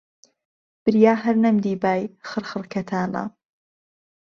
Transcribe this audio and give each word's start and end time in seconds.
بریا 0.83 1.13
ههر 1.23 1.35
نهمدیبای، 1.43 2.01
خڕخڕ 2.29 2.61
کهتانه 2.73 3.23